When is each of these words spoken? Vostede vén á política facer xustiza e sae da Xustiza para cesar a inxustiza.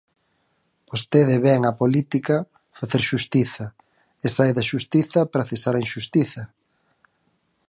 Vostede 0.91 1.35
vén 1.45 1.61
á 1.69 1.71
política 1.81 2.35
facer 2.77 3.01
xustiza 3.11 3.65
e 4.25 4.25
sae 4.35 4.51
da 4.57 4.67
Xustiza 4.71 5.19
para 5.31 5.47
cesar 5.49 5.73
a 5.75 5.83
inxustiza. 5.85 6.43